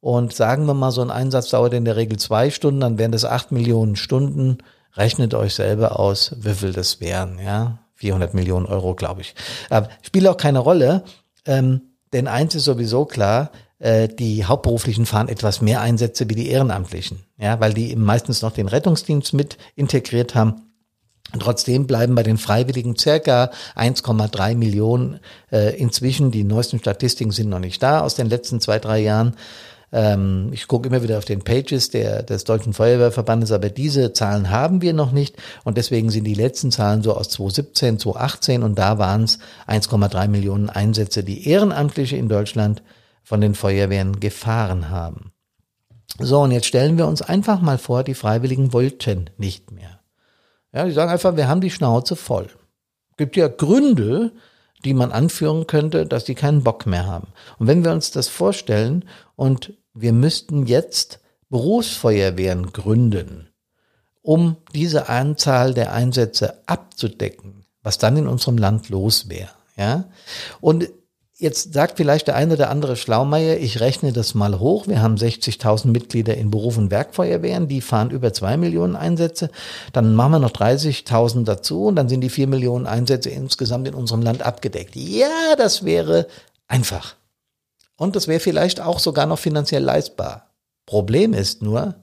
und 0.00 0.32
sagen 0.32 0.66
wir 0.66 0.74
mal, 0.74 0.92
so 0.92 1.02
ein 1.02 1.10
Einsatz 1.10 1.50
dauert 1.50 1.74
in 1.74 1.84
der 1.84 1.96
Regel 1.96 2.18
zwei 2.18 2.50
Stunden, 2.50 2.80
dann 2.80 2.98
wären 2.98 3.12
das 3.12 3.24
acht 3.24 3.52
Millionen 3.52 3.96
Stunden. 3.96 4.58
Rechnet 4.94 5.34
euch 5.34 5.54
selber 5.54 5.98
aus, 6.00 6.34
wie 6.38 6.54
viel 6.54 6.72
das 6.72 7.00
wären, 7.00 7.38
ja. 7.38 7.78
400 7.96 8.32
Millionen 8.32 8.66
Euro, 8.66 8.94
glaube 8.94 9.22
ich. 9.22 9.34
Aber 9.70 9.88
spielt 10.02 10.28
auch 10.28 10.36
keine 10.36 10.60
Rolle, 10.60 11.02
ähm, 11.46 11.80
denn 12.12 12.28
eins 12.28 12.54
ist 12.54 12.64
sowieso 12.64 13.04
klar, 13.06 13.50
äh, 13.80 14.06
die 14.06 14.44
Hauptberuflichen 14.44 15.04
fahren 15.04 15.28
etwas 15.28 15.60
mehr 15.60 15.80
Einsätze 15.80 16.28
wie 16.30 16.36
die 16.36 16.48
Ehrenamtlichen, 16.48 17.24
ja, 17.38 17.58
weil 17.58 17.74
die 17.74 17.96
meistens 17.96 18.40
noch 18.40 18.52
den 18.52 18.68
Rettungsdienst 18.68 19.34
mit 19.34 19.58
integriert 19.74 20.36
haben 20.36 20.67
Trotzdem 21.38 21.86
bleiben 21.86 22.14
bei 22.14 22.22
den 22.22 22.38
Freiwilligen 22.38 22.96
circa 22.96 23.50
1,3 23.76 24.56
Millionen 24.56 25.20
äh, 25.52 25.76
inzwischen. 25.76 26.30
Die 26.30 26.44
neuesten 26.44 26.78
Statistiken 26.78 27.32
sind 27.32 27.50
noch 27.50 27.58
nicht 27.58 27.82
da 27.82 28.00
aus 28.00 28.14
den 28.14 28.28
letzten 28.28 28.60
zwei, 28.60 28.78
drei 28.78 29.00
Jahren. 29.00 29.36
Ähm, 29.92 30.50
ich 30.52 30.68
gucke 30.68 30.88
immer 30.88 31.02
wieder 31.02 31.18
auf 31.18 31.26
den 31.26 31.42
Pages 31.42 31.90
der, 31.90 32.22
des 32.22 32.44
Deutschen 32.44 32.72
Feuerwehrverbandes, 32.72 33.52
aber 33.52 33.68
diese 33.68 34.12
Zahlen 34.12 34.50
haben 34.50 34.80
wir 34.80 34.94
noch 34.94 35.12
nicht. 35.12 35.36
Und 35.64 35.76
deswegen 35.76 36.10
sind 36.10 36.24
die 36.24 36.34
letzten 36.34 36.70
Zahlen 36.70 37.02
so 37.02 37.14
aus 37.14 37.28
2017, 37.30 37.98
2018 37.98 38.62
und 38.62 38.78
da 38.78 38.98
waren 38.98 39.24
es 39.24 39.38
1,3 39.66 40.28
Millionen 40.28 40.70
Einsätze, 40.70 41.24
die 41.24 41.48
Ehrenamtliche 41.48 42.16
in 42.16 42.28
Deutschland 42.28 42.82
von 43.22 43.40
den 43.42 43.54
Feuerwehren 43.54 44.20
gefahren 44.20 44.88
haben. 44.88 45.32
So, 46.18 46.40
und 46.40 46.52
jetzt 46.52 46.66
stellen 46.66 46.96
wir 46.96 47.06
uns 47.06 47.20
einfach 47.20 47.60
mal 47.60 47.76
vor, 47.76 48.02
die 48.02 48.14
Freiwilligen 48.14 48.72
wollten 48.72 49.28
nicht 49.36 49.70
mehr. 49.72 49.97
Ja, 50.72 50.84
die 50.84 50.92
sagen 50.92 51.10
einfach, 51.10 51.36
wir 51.36 51.48
haben 51.48 51.60
die 51.60 51.70
Schnauze 51.70 52.16
voll. 52.16 52.48
Gibt 53.16 53.36
ja 53.36 53.48
Gründe, 53.48 54.32
die 54.84 54.94
man 54.94 55.10
anführen 55.10 55.66
könnte, 55.66 56.06
dass 56.06 56.24
die 56.24 56.34
keinen 56.34 56.62
Bock 56.62 56.86
mehr 56.86 57.06
haben. 57.06 57.28
Und 57.58 57.66
wenn 57.66 57.84
wir 57.84 57.92
uns 57.92 58.10
das 58.10 58.28
vorstellen 58.28 59.04
und 59.34 59.72
wir 59.94 60.12
müssten 60.12 60.66
jetzt 60.66 61.20
Berufsfeuerwehren 61.50 62.72
gründen, 62.72 63.48
um 64.22 64.56
diese 64.74 65.08
Anzahl 65.08 65.74
der 65.74 65.92
Einsätze 65.92 66.62
abzudecken, 66.66 67.64
was 67.82 67.98
dann 67.98 68.16
in 68.16 68.28
unserem 68.28 68.58
Land 68.58 68.90
los 68.90 69.28
wäre. 69.28 69.50
Ja? 69.76 70.04
Und 70.60 70.88
Jetzt 71.40 71.72
sagt 71.72 71.98
vielleicht 71.98 72.26
der 72.26 72.34
eine 72.34 72.54
oder 72.54 72.68
andere 72.68 72.96
Schlaumeier, 72.96 73.58
ich 73.58 73.78
rechne 73.78 74.12
das 74.12 74.34
mal 74.34 74.58
hoch. 74.58 74.88
Wir 74.88 75.00
haben 75.00 75.14
60.000 75.14 75.86
Mitglieder 75.86 76.36
in 76.36 76.50
Beruf- 76.50 76.78
und 76.78 76.90
Werkfeuerwehren, 76.90 77.68
die 77.68 77.80
fahren 77.80 78.10
über 78.10 78.32
zwei 78.32 78.56
Millionen 78.56 78.96
Einsätze. 78.96 79.48
Dann 79.92 80.16
machen 80.16 80.32
wir 80.32 80.38
noch 80.40 80.50
30.000 80.50 81.44
dazu 81.44 81.84
und 81.84 81.94
dann 81.94 82.08
sind 82.08 82.22
die 82.22 82.28
vier 82.28 82.48
Millionen 82.48 82.88
Einsätze 82.88 83.30
insgesamt 83.30 83.86
in 83.86 83.94
unserem 83.94 84.22
Land 84.22 84.42
abgedeckt. 84.42 84.96
Ja, 84.96 85.54
das 85.56 85.84
wäre 85.84 86.26
einfach. 86.66 87.14
Und 87.96 88.16
das 88.16 88.26
wäre 88.26 88.40
vielleicht 88.40 88.80
auch 88.80 88.98
sogar 88.98 89.26
noch 89.26 89.38
finanziell 89.38 89.84
leistbar. 89.84 90.50
Problem 90.86 91.34
ist 91.34 91.62
nur, 91.62 91.94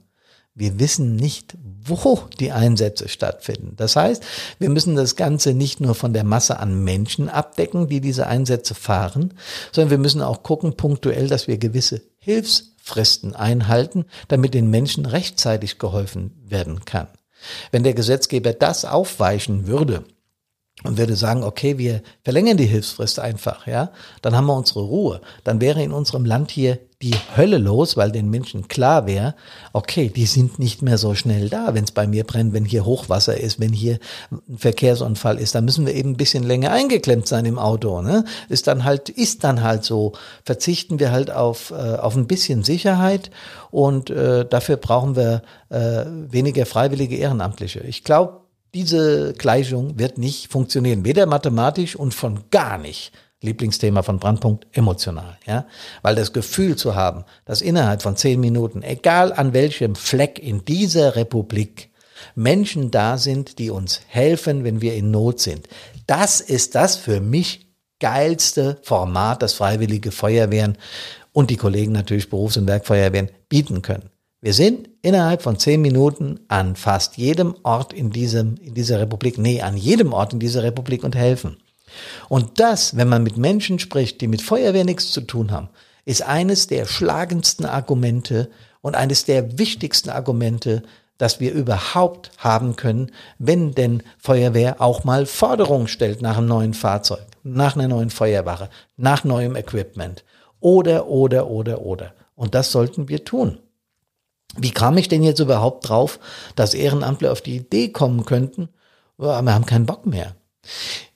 wir 0.55 0.79
wissen 0.79 1.17
nicht, 1.17 1.57
wo 1.83 2.23
die 2.39 2.53
Einsätze 2.53 3.09
stattfinden. 3.09 3.73
Das 3.75 3.97
heißt, 3.97 4.23
wir 4.57 4.69
müssen 4.69 4.95
das 4.95 5.17
Ganze 5.17 5.53
nicht 5.53 5.81
nur 5.81 5.95
von 5.95 6.13
der 6.13 6.23
Masse 6.23 6.59
an 6.59 6.83
Menschen 6.83 7.29
abdecken, 7.29 7.89
die 7.89 7.99
diese 7.99 8.27
Einsätze 8.27 8.73
fahren, 8.73 9.33
sondern 9.73 9.91
wir 9.91 9.97
müssen 9.97 10.21
auch 10.21 10.43
gucken 10.43 10.77
punktuell, 10.77 11.27
dass 11.27 11.49
wir 11.49 11.57
gewisse 11.57 12.01
Hilfsfristen 12.19 13.35
einhalten, 13.35 14.05
damit 14.29 14.53
den 14.53 14.69
Menschen 14.69 15.05
rechtzeitig 15.05 15.77
geholfen 15.77 16.41
werden 16.47 16.85
kann. 16.85 17.09
Wenn 17.71 17.83
der 17.83 17.93
Gesetzgeber 17.93 18.53
das 18.53 18.85
aufweichen 18.85 19.67
würde, 19.67 20.05
und 20.83 20.97
würde 20.97 21.15
sagen, 21.15 21.43
okay, 21.43 21.77
wir 21.77 22.01
verlängern 22.23 22.57
die 22.57 22.65
Hilfsfrist 22.65 23.19
einfach, 23.19 23.65
ja, 23.65 23.91
dann 24.21 24.35
haben 24.35 24.45
wir 24.45 24.55
unsere 24.55 24.81
Ruhe. 24.81 25.21
Dann 25.43 25.61
wäre 25.61 25.81
in 25.81 25.91
unserem 25.91 26.25
Land 26.25 26.51
hier 26.51 26.79
die 27.01 27.15
Hölle 27.35 27.57
los, 27.57 27.97
weil 27.97 28.11
den 28.11 28.29
Menschen 28.29 28.67
klar 28.67 29.05
wäre, 29.05 29.35
okay, 29.73 30.09
die 30.09 30.25
sind 30.25 30.59
nicht 30.59 30.81
mehr 30.81 30.97
so 30.97 31.13
schnell 31.13 31.49
da, 31.49 31.73
wenn 31.73 31.83
es 31.83 31.91
bei 31.91 32.07
mir 32.07 32.23
brennt, 32.23 32.53
wenn 32.53 32.65
hier 32.65 32.85
Hochwasser 32.85 33.37
ist, 33.37 33.59
wenn 33.59 33.73
hier 33.73 33.99
ein 34.31 34.57
Verkehrsunfall 34.57 35.37
ist, 35.37 35.55
dann 35.55 35.65
müssen 35.65 35.85
wir 35.85 35.93
eben 35.93 36.11
ein 36.11 36.17
bisschen 36.17 36.43
länger 36.43 36.71
eingeklemmt 36.71 37.27
sein 37.27 37.45
im 37.45 37.59
Auto, 37.59 38.01
ne? 38.01 38.25
Ist 38.49 38.67
dann 38.67 38.83
halt, 38.83 39.09
ist 39.09 39.43
dann 39.43 39.63
halt 39.63 39.83
so. 39.83 40.13
Verzichten 40.43 40.99
wir 40.99 41.11
halt 41.11 41.31
auf, 41.31 41.71
äh, 41.71 41.95
auf 41.95 42.15
ein 42.15 42.27
bisschen 42.27 42.63
Sicherheit 42.63 43.29
und 43.71 44.09
äh, 44.09 44.45
dafür 44.45 44.77
brauchen 44.77 45.15
wir 45.15 45.41
äh, 45.69 46.05
weniger 46.07 46.65
freiwillige 46.65 47.17
Ehrenamtliche. 47.17 47.79
Ich 47.81 48.03
glaube, 48.03 48.44
diese 48.75 49.33
Gleichung 49.33 49.97
wird 49.97 50.17
nicht 50.17 50.51
funktionieren, 50.51 51.05
weder 51.05 51.25
mathematisch 51.25 51.95
und 51.95 52.13
von 52.13 52.43
gar 52.51 52.77
nicht. 52.77 53.11
Lieblingsthema 53.41 54.03
von 54.03 54.19
Brandpunkt, 54.19 54.67
emotional, 54.71 55.37
ja. 55.45 55.65
Weil 56.01 56.15
das 56.15 56.33
Gefühl 56.33 56.75
zu 56.75 56.95
haben, 56.95 57.23
dass 57.45 57.61
innerhalb 57.61 58.01
von 58.01 58.17
zehn 58.17 58.39
Minuten, 58.39 58.81
egal 58.81 59.31
an 59.31 59.53
welchem 59.53 59.95
Fleck 59.95 60.39
in 60.39 60.65
dieser 60.65 61.15
Republik, 61.15 61.89
Menschen 62.33 62.91
da 62.91 63.17
sind, 63.17 63.59
die 63.59 63.69
uns 63.69 64.01
helfen, 64.07 64.63
wenn 64.63 64.81
wir 64.81 64.95
in 64.95 65.11
Not 65.11 65.39
sind. 65.39 65.67
Das 66.07 66.41
ist 66.41 66.75
das 66.75 66.95
für 66.95 67.21
mich 67.21 67.67
geilste 67.99 68.77
Format, 68.83 69.41
das 69.41 69.53
Freiwillige 69.53 70.11
Feuerwehren 70.11 70.77
und 71.31 71.49
die 71.49 71.57
Kollegen 71.57 71.91
natürlich 71.91 72.29
Berufs- 72.29 72.57
und 72.57 72.67
Werkfeuerwehren 72.67 73.29
bieten 73.47 73.81
können. 73.81 74.09
Wir 74.45 74.53
sind 74.53 74.89
innerhalb 75.01 75.41
von 75.41 75.57
zehn 75.57 75.81
Minuten 75.81 76.39
an 76.49 76.75
fast 76.75 77.17
jedem 77.17 77.55
Ort 77.63 77.93
in, 77.93 78.11
diesem, 78.11 78.57
in 78.57 78.75
dieser 78.75 78.99
Republik, 78.99 79.39
nee, 79.39 79.63
an 79.63 79.75
jedem 79.75 80.13
Ort 80.13 80.33
in 80.33 80.39
dieser 80.39 80.61
Republik 80.61 81.03
und 81.03 81.15
helfen. 81.15 81.57
Und 82.29 82.59
das, 82.59 82.95
wenn 82.95 83.09
man 83.09 83.23
mit 83.23 83.37
Menschen 83.37 83.79
spricht, 83.79 84.21
die 84.21 84.27
mit 84.27 84.43
Feuerwehr 84.43 84.85
nichts 84.85 85.09
zu 85.09 85.21
tun 85.21 85.49
haben, 85.49 85.69
ist 86.05 86.21
eines 86.21 86.67
der 86.67 86.85
schlagendsten 86.85 87.65
Argumente 87.65 88.51
und 88.81 88.95
eines 88.95 89.25
der 89.25 89.57
wichtigsten 89.57 90.11
Argumente, 90.11 90.83
das 91.17 91.39
wir 91.39 91.51
überhaupt 91.51 92.29
haben 92.37 92.75
können, 92.75 93.11
wenn 93.39 93.71
denn 93.71 94.03
Feuerwehr 94.19 94.79
auch 94.79 95.03
mal 95.03 95.25
Forderungen 95.25 95.87
stellt 95.87 96.21
nach 96.21 96.37
einem 96.37 96.45
neuen 96.45 96.75
Fahrzeug, 96.75 97.25
nach 97.41 97.75
einer 97.75 97.87
neuen 97.87 98.11
Feuerwache, 98.11 98.69
nach 98.95 99.23
neuem 99.23 99.55
Equipment 99.55 100.23
oder, 100.59 101.07
oder, 101.07 101.49
oder, 101.49 101.81
oder. 101.81 102.13
Und 102.35 102.53
das 102.53 102.71
sollten 102.71 103.09
wir 103.09 103.25
tun. 103.25 103.57
Wie 104.57 104.71
kam 104.71 104.97
ich 104.97 105.07
denn 105.07 105.23
jetzt 105.23 105.39
überhaupt 105.39 105.89
drauf, 105.89 106.19
dass 106.55 106.73
Ehrenamtler 106.73 107.31
auf 107.31 107.41
die 107.41 107.57
Idee 107.57 107.89
kommen 107.89 108.25
könnten, 108.25 108.69
wir 109.17 109.33
haben 109.35 109.65
keinen 109.65 109.85
Bock 109.85 110.05
mehr. 110.05 110.35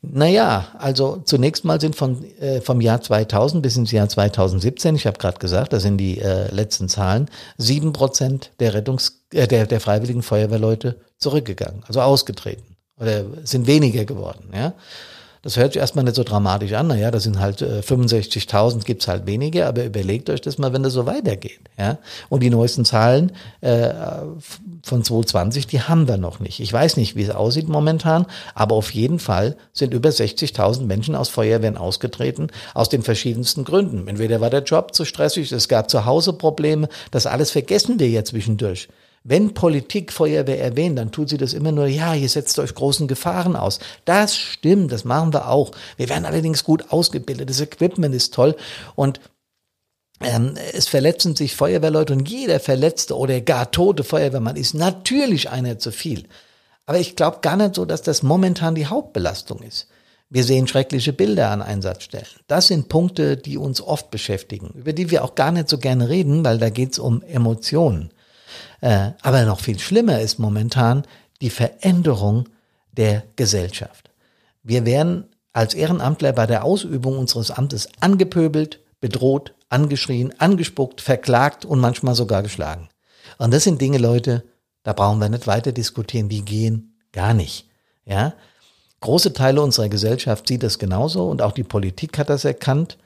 Naja, 0.01 0.67
also 0.77 1.17
zunächst 1.25 1.65
mal 1.65 1.81
sind 1.81 1.95
von, 1.95 2.23
äh, 2.39 2.61
vom 2.61 2.79
Jahr 2.81 3.01
2000 3.01 3.61
bis 3.61 3.75
ins 3.75 3.91
Jahr 3.91 4.07
2017, 4.07 4.95
ich 4.95 5.07
habe 5.07 5.17
gerade 5.17 5.39
gesagt, 5.39 5.73
das 5.73 5.83
sind 5.83 5.97
die 5.97 6.19
äh, 6.19 6.53
letzten 6.53 6.87
Zahlen, 6.87 7.29
sieben 7.57 7.91
Prozent 7.91 8.51
der 8.59 8.73
Rettungs, 8.73 9.25
äh, 9.33 9.47
der, 9.47 9.65
der 9.65 9.81
freiwilligen 9.81 10.21
Feuerwehrleute 10.21 11.01
zurückgegangen, 11.17 11.83
also 11.87 12.01
ausgetreten 12.01 12.77
oder 12.99 13.25
sind 13.43 13.67
weniger 13.67 14.05
geworden. 14.05 14.49
Ja, 14.53 14.73
das 15.41 15.55
hört 15.55 15.73
sich 15.73 15.79
erstmal 15.79 16.03
nicht 16.03 16.15
so 16.15 16.23
dramatisch 16.23 16.73
an. 16.73 16.87
Naja, 16.87 17.11
das 17.11 17.23
sind 17.23 17.39
halt 17.39 17.61
äh, 17.61 17.79
65.000, 17.79 18.83
gibt's 18.83 19.07
halt 19.07 19.25
weniger, 19.25 19.67
aber 19.67 19.85
überlegt 19.85 20.29
euch 20.29 20.41
das 20.41 20.57
mal, 20.57 20.73
wenn 20.73 20.83
das 20.83 20.93
so 20.93 21.05
weitergeht. 21.05 21.61
Ja? 21.77 21.97
Und 22.27 22.43
die 22.43 22.49
neuesten 22.49 22.83
Zahlen 22.83 23.31
äh, 23.61 23.89
von 24.83 25.03
2020, 25.03 25.67
die 25.67 25.81
haben 25.81 26.07
wir 26.07 26.17
noch 26.17 26.39
nicht. 26.39 26.59
Ich 26.59 26.73
weiß 26.73 26.97
nicht, 26.97 27.15
wie 27.15 27.23
es 27.23 27.29
aussieht 27.29 27.69
momentan, 27.69 28.25
aber 28.53 28.75
auf 28.75 28.91
jeden 28.91 29.19
Fall 29.19 29.55
sind 29.71 29.93
über 29.93 30.09
60.000 30.09 30.83
Menschen 30.85 31.15
aus 31.15 31.29
Feuerwehren 31.29 31.77
ausgetreten, 31.77 32.47
aus 32.73 32.89
den 32.89 33.01
verschiedensten 33.03 33.63
Gründen. 33.63 34.07
Entweder 34.07 34.41
war 34.41 34.49
der 34.49 34.63
Job 34.63 34.93
zu 34.93 35.05
stressig, 35.05 35.51
es 35.51 35.69
gab 35.69 35.89
zu 35.89 36.05
Hause 36.05 36.33
Probleme, 36.33 36.89
das 37.11 37.25
alles 37.25 37.51
vergessen 37.51 37.99
wir 37.99 38.09
ja 38.09 38.25
zwischendurch. 38.25 38.89
Wenn 39.29 39.53
Politik 39.53 40.11
Feuerwehr 40.11 40.59
erwähnt, 40.59 40.97
dann 40.97 41.11
tut 41.11 41.29
sie 41.29 41.37
das 41.37 41.53
immer 41.53 41.71
nur, 41.71 41.85
ja, 41.85 42.15
ihr 42.15 42.27
setzt 42.27 42.57
euch 42.57 42.73
großen 42.73 43.07
Gefahren 43.07 43.55
aus. 43.55 43.77
Das 44.03 44.35
stimmt, 44.35 44.91
das 44.91 45.05
machen 45.05 45.33
wir 45.33 45.49
auch. 45.49 45.69
Wir 45.97 46.09
werden 46.09 46.25
allerdings 46.25 46.63
gut 46.63 46.91
ausgebildet, 46.91 47.47
das 47.47 47.61
Equipment 47.61 48.15
ist 48.15 48.33
toll 48.33 48.55
und 48.95 49.19
ähm, 50.19 50.55
es 50.73 50.87
verletzen 50.87 51.35
sich 51.35 51.55
Feuerwehrleute 51.55 52.13
und 52.13 52.27
jeder 52.27 52.59
verletzte 52.59 53.15
oder 53.15 53.39
gar 53.39 53.69
tote 53.69 54.03
Feuerwehrmann 54.03 54.55
ist 54.55 54.73
natürlich 54.73 55.51
einer 55.51 55.77
zu 55.77 55.91
viel. 55.91 56.23
Aber 56.87 56.97
ich 56.97 57.15
glaube 57.15 57.37
gar 57.41 57.55
nicht 57.55 57.75
so, 57.75 57.85
dass 57.85 58.01
das 58.01 58.23
momentan 58.23 58.73
die 58.73 58.87
Hauptbelastung 58.87 59.61
ist. 59.61 59.89
Wir 60.31 60.43
sehen 60.43 60.67
schreckliche 60.67 61.13
Bilder 61.13 61.51
an 61.51 61.61
Einsatzstellen. 61.61 62.25
Das 62.47 62.65
sind 62.65 62.89
Punkte, 62.89 63.37
die 63.37 63.57
uns 63.57 63.79
oft 63.79 64.09
beschäftigen, 64.09 64.71
über 64.73 64.93
die 64.93 65.11
wir 65.11 65.23
auch 65.23 65.35
gar 65.35 65.51
nicht 65.51 65.69
so 65.69 65.77
gerne 65.77 66.09
reden, 66.09 66.43
weil 66.43 66.57
da 66.57 66.71
geht 66.71 66.93
es 66.93 66.99
um 66.99 67.21
Emotionen. 67.21 68.11
Äh, 68.81 69.11
aber 69.21 69.43
noch 69.45 69.59
viel 69.59 69.79
schlimmer 69.79 70.19
ist 70.19 70.39
momentan 70.39 71.03
die 71.41 71.49
Veränderung 71.49 72.47
der 72.91 73.23
Gesellschaft. 73.35 74.09
Wir 74.63 74.85
werden 74.85 75.25
als 75.53 75.73
Ehrenamtler 75.73 76.33
bei 76.33 76.45
der 76.45 76.63
Ausübung 76.63 77.17
unseres 77.17 77.51
Amtes 77.51 77.89
angepöbelt, 77.99 78.79
bedroht, 79.01 79.53
angeschrien, 79.69 80.33
angespuckt, 80.39 81.01
verklagt 81.01 81.65
und 81.65 81.79
manchmal 81.79 82.15
sogar 82.15 82.43
geschlagen. 82.43 82.89
Und 83.37 83.53
das 83.53 83.63
sind 83.63 83.81
Dinge, 83.81 83.97
Leute, 83.97 84.43
da 84.83 84.93
brauchen 84.93 85.19
wir 85.19 85.29
nicht 85.29 85.47
weiter 85.47 85.71
diskutieren, 85.71 86.29
die 86.29 86.43
gehen 86.43 86.95
gar 87.11 87.33
nicht. 87.33 87.67
Ja? 88.05 88.33
Große 89.01 89.33
Teile 89.33 89.61
unserer 89.61 89.89
Gesellschaft 89.89 90.47
sieht 90.47 90.63
das 90.63 90.79
genauso 90.79 91.29
und 91.29 91.41
auch 91.41 91.53
die 91.53 91.63
Politik 91.63 92.17
hat 92.17 92.29
das 92.29 92.45
erkannt. 92.45 92.97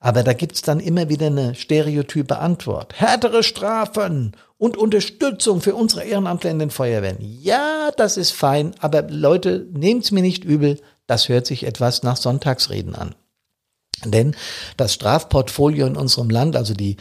Aber 0.00 0.24
da 0.24 0.32
gibt's 0.32 0.62
dann 0.62 0.80
immer 0.80 1.08
wieder 1.08 1.26
eine 1.26 1.54
stereotype 1.54 2.38
Antwort. 2.38 2.94
Härtere 2.98 3.42
Strafen 3.42 4.32
und 4.62 4.76
Unterstützung 4.76 5.60
für 5.60 5.74
unsere 5.74 6.04
Ehrenamtler 6.04 6.52
in 6.52 6.60
den 6.60 6.70
Feuerwehren. 6.70 7.16
Ja, 7.20 7.90
das 7.96 8.16
ist 8.16 8.30
fein, 8.30 8.76
aber 8.78 9.02
Leute, 9.10 9.66
nehmt's 9.72 10.12
mir 10.12 10.22
nicht 10.22 10.44
übel, 10.44 10.78
das 11.08 11.28
hört 11.28 11.46
sich 11.46 11.66
etwas 11.66 12.04
nach 12.04 12.16
Sonntagsreden 12.16 12.94
an. 12.94 13.16
Denn 14.04 14.36
das 14.76 14.94
Strafportfolio 14.94 15.84
in 15.86 15.96
unserem 15.96 16.30
Land, 16.30 16.54
also 16.54 16.74
die, 16.74 16.96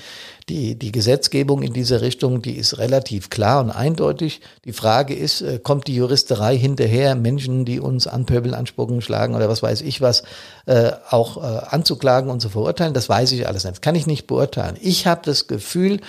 die, 0.49 0.77
die 0.77 0.91
Gesetzgebung 0.91 1.61
in 1.61 1.71
diese 1.71 2.01
Richtung, 2.01 2.41
die 2.41 2.57
ist 2.57 2.79
relativ 2.79 3.29
klar 3.29 3.61
und 3.61 3.69
eindeutig. 3.69 4.41
Die 4.65 4.73
Frage 4.73 5.13
ist, 5.13 5.41
äh, 5.41 5.59
kommt 5.59 5.87
die 5.87 5.95
Juristerei 5.95 6.57
hinterher, 6.57 7.13
Menschen, 7.13 7.65
die 7.65 7.79
uns 7.79 8.07
anpöbeln, 8.07 8.55
anspucken, 8.55 9.01
schlagen 9.01 9.35
oder 9.35 9.49
was 9.49 9.61
weiß 9.61 9.81
ich 9.81 10.01
was, 10.01 10.23
äh, 10.65 10.91
auch 11.11 11.37
äh, 11.37 11.65
anzuklagen 11.69 12.31
und 12.31 12.39
zu 12.39 12.49
verurteilen? 12.49 12.95
Das 12.95 13.07
weiß 13.07 13.31
ich 13.33 13.47
alles 13.47 13.65
nicht. 13.65 13.75
Das 13.75 13.81
kann 13.81 13.95
ich 13.95 14.07
nicht 14.07 14.25
beurteilen. 14.25 14.77
Ich 14.81 15.05
habe 15.05 15.21
das 15.23 15.45
Gefühl, 15.45 16.01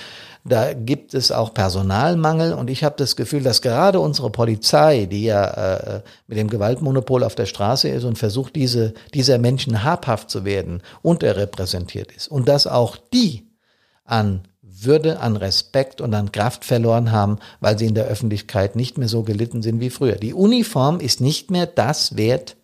da 0.45 0.73
gibt 0.73 1.15
es 1.15 1.31
auch 1.31 1.55
Personalmangel 1.55 2.55
und 2.55 2.69
ich 2.69 2.83
habe 2.83 2.97
das 2.99 3.15
Gefühl, 3.15 3.43
dass 3.43 3.63
gerade 3.63 4.01
unsere 4.01 4.31
Polizei, 4.31 5.07
die 5.07 5.25
ja 5.25 5.45
äh, 5.45 6.03
mit 6.27 6.37
dem 6.37 6.49
Gewaltmonopol 6.49 7.23
auf 7.23 7.37
der 7.37 7.47
Straße 7.47 7.89
ist 7.89 8.05
und 8.05 8.19
versucht, 8.19 8.57
diese, 8.57 8.93
dieser 9.15 9.39
Menschen 9.39 9.85
habhaft 9.85 10.31
zu 10.31 10.45
werden, 10.45 10.83
unterrepräsentiert 11.03 12.11
ist. 12.11 12.29
Und 12.29 12.49
dass 12.49 12.67
auch 12.67 12.97
die 12.97 13.51
an 14.05 14.43
würde, 14.63 15.21
an 15.21 15.37
Respekt 15.37 16.01
und 16.01 16.13
an 16.13 16.33
Kraft 16.33 16.65
verloren 16.65 17.13
haben, 17.13 17.39
weil 17.61 17.79
sie 17.79 17.87
in 17.87 17.95
der 17.95 18.07
Öffentlichkeit 18.07 18.75
nicht 18.75 18.99
mehr 18.99 19.09
so 19.09 19.23
gelitten 19.23 19.63
sind 19.63 19.81
wie 19.81 19.91
früher. 19.91 20.17
Die 20.17 20.35
Uniform 20.35 20.99
ist 20.99 21.21
nicht 21.21 21.53
mehr 21.53 21.67
das 21.67 22.17
wert, 22.17 22.57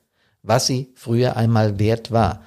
was 0.43 0.67
sie 0.67 0.93
früher 0.97 1.37
einmal 1.37 1.79
wert 1.79 2.11
war. 2.11 2.43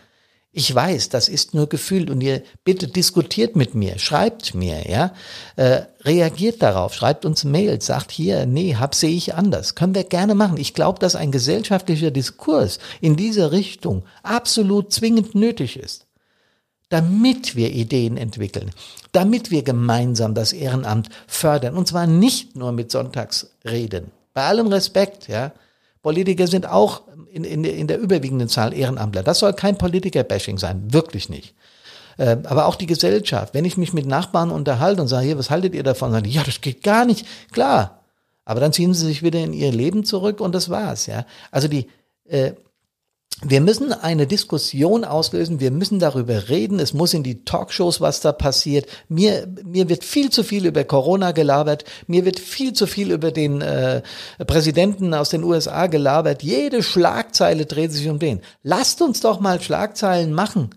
Ich 0.54 0.76
weiß, 0.76 1.08
das 1.08 1.30
ist 1.30 1.54
nur 1.54 1.70
gefühlt 1.70 2.10
und 2.10 2.20
ihr 2.20 2.44
bitte 2.66 2.90
diskutiert 2.90 3.56
mit 3.56 3.74
mir, 3.74 3.98
schreibt 4.00 4.54
mir, 4.54 4.90
ja, 4.90 5.14
äh, 5.56 5.84
reagiert 6.02 6.62
darauf, 6.62 6.94
schreibt 6.94 7.24
uns 7.24 7.46
Mails, 7.46 7.86
sagt 7.86 8.12
hier, 8.12 8.46
nee, 8.46 8.76
hab 8.76 8.94
sehe 8.94 9.16
ich 9.16 9.34
anders, 9.34 9.76
können 9.76 9.96
wir 9.96 10.04
gerne 10.04 10.36
machen. 10.36 10.58
Ich 10.58 10.74
glaube, 10.74 11.00
dass 11.00 11.16
ein 11.16 11.32
gesellschaftlicher 11.32 12.12
Diskurs 12.12 12.80
in 13.00 13.16
diese 13.16 13.54
Richtung 13.54 14.04
absolut 14.24 14.92
zwingend 14.92 15.36
nötig 15.36 15.80
ist, 15.80 16.06
damit 16.90 17.56
wir 17.56 17.72
Ideen 17.72 18.18
entwickeln, 18.18 18.72
damit 19.14 19.52
wir 19.52 19.64
gemeinsam 19.64 20.36
das 20.36 20.52
Ehrenamt 20.52 21.08
fördern 21.28 21.78
und 21.78 21.88
zwar 21.88 22.08
nicht 22.08 22.58
nur 22.58 22.74
mit 22.74 22.92
Sonntagsreden. 22.92 24.12
Bei 24.34 24.44
allem 24.48 24.68
Respekt, 24.68 25.30
ja, 25.30 25.54
Politiker 26.02 26.48
sind 26.48 26.68
auch 26.68 27.04
in, 27.32 27.44
in, 27.44 27.64
in 27.64 27.88
der 27.88 28.00
überwiegenden 28.00 28.50
Zahl 28.50 28.74
Ehrenamtler. 28.74 29.24
Das 29.24 29.40
soll 29.40 29.54
kein 29.54 29.78
Politiker-Bashing 29.78 30.58
sein, 30.58 30.94
wirklich 30.94 31.30
nicht. 31.30 31.54
Äh, 32.18 32.38
aber 32.44 32.66
auch 32.66 32.76
die 32.76 32.88
Gesellschaft. 32.88 33.54
Wenn 33.54 33.66
ich 33.66 33.78
mich 33.78 33.94
mit 33.94 34.06
Nachbarn 34.06 34.52
unterhalte 34.52 35.02
und 35.02 35.08
sage, 35.08 35.28
hier, 35.28 35.38
was 35.38 35.50
haltet 35.50 35.74
ihr 35.76 35.84
davon? 35.84 36.12
Sagen 36.12 36.26
die, 36.26 36.32
ja, 36.32 36.44
das 36.44 36.62
geht 36.62 36.84
gar 36.84 37.06
nicht. 37.06 37.26
Klar. 37.52 38.02
Aber 38.46 38.60
dann 38.60 38.74
ziehen 38.74 38.94
sie 38.94 39.06
sich 39.06 39.24
wieder 39.24 39.40
in 39.40 39.54
ihr 39.54 39.72
Leben 39.72 40.04
zurück 40.04 40.42
und 40.42 40.54
das 40.54 40.70
war's, 40.70 41.06
ja. 41.06 41.26
Also 41.52 41.68
die, 41.68 41.88
äh, 42.28 42.54
wir 43.44 43.60
müssen 43.60 43.92
eine 43.92 44.28
Diskussion 44.28 45.04
auslösen, 45.04 45.60
wir 45.60 45.72
müssen 45.72 45.98
darüber 45.98 46.50
reden, 46.50 46.80
es 46.80 46.94
muss 46.94 47.14
in 47.14 47.24
die 47.24 47.44
Talkshows, 47.44 48.00
was 48.00 48.22
da 48.22 48.32
passiert. 48.32 48.86
Mir, 49.10 49.48
mir 49.66 49.90
wird 49.90 50.04
viel 50.04 50.30
zu 50.30 50.44
viel 50.44 50.68
über 50.68 50.84
Corona 50.84 51.32
gelabert, 51.32 51.84
mir 52.06 52.24
wird 52.24 52.40
viel 52.40 52.74
zu 52.74 52.86
viel 52.86 53.12
über 53.12 53.32
den 53.32 53.62
äh, 53.62 54.04
Präsidenten 54.46 55.16
aus 55.16 55.30
den 55.30 55.44
USA 55.44 55.88
gelabert. 55.88 56.44
Jede 56.44 56.84
Schlagzeile 56.84 57.66
dreht 57.66 57.92
sich 57.92 58.08
um 58.10 58.20
den. 58.20 58.42
Lasst 58.62 59.02
uns 59.02 59.22
doch 59.22 59.40
mal 59.40 59.60
Schlagzeilen 59.60 60.34
machen 60.34 60.70